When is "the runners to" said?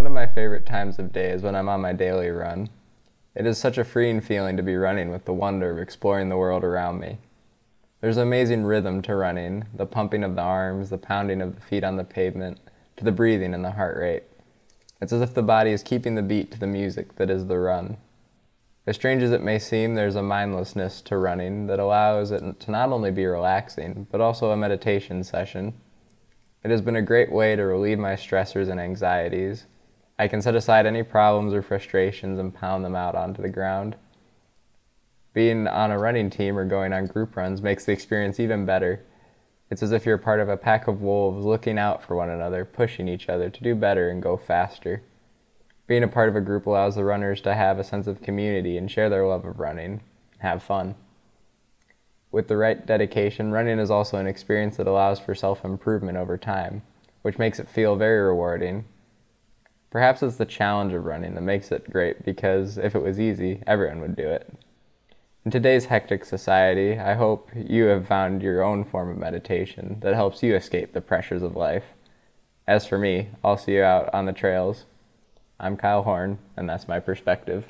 46.96-47.54